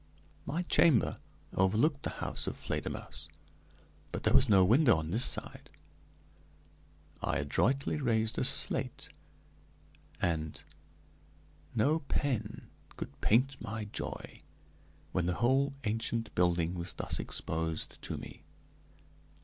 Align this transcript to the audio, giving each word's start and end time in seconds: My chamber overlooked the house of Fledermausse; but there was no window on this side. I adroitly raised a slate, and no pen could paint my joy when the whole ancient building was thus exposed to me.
My 0.47 0.63
chamber 0.63 1.19
overlooked 1.53 2.01
the 2.01 2.09
house 2.25 2.47
of 2.47 2.57
Fledermausse; 2.57 3.27
but 4.11 4.23
there 4.23 4.33
was 4.33 4.49
no 4.49 4.65
window 4.65 4.97
on 4.97 5.11
this 5.11 5.23
side. 5.23 5.69
I 7.21 7.37
adroitly 7.37 7.97
raised 7.97 8.39
a 8.39 8.43
slate, 8.43 9.09
and 10.19 10.59
no 11.75 11.99
pen 11.99 12.71
could 12.95 13.21
paint 13.21 13.61
my 13.61 13.85
joy 13.85 14.39
when 15.11 15.27
the 15.27 15.35
whole 15.35 15.75
ancient 15.83 16.33
building 16.33 16.73
was 16.73 16.93
thus 16.93 17.19
exposed 17.19 18.01
to 18.01 18.17
me. 18.17 18.41